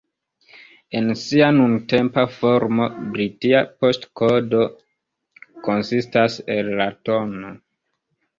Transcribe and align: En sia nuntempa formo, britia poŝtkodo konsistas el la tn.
En 0.99 1.09
sia 1.23 1.49
nuntempa 1.57 2.23
formo, 2.37 2.87
britia 3.17 3.61
poŝtkodo 3.85 4.63
konsistas 5.69 6.41
el 6.57 6.73
la 6.83 6.91
tn. 7.11 7.39